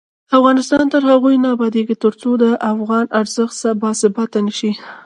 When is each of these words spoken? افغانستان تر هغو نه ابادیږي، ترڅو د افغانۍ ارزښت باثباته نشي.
افغانستان 0.37 0.85
تر 0.93 1.01
هغو 1.09 1.29
نه 1.43 1.49
ابادیږي، 1.55 1.95
ترڅو 2.03 2.29
د 2.43 2.45
افغانۍ 2.73 3.07
ارزښت 3.19 3.57
باثباته 3.81 4.39
نشي. 4.47 4.71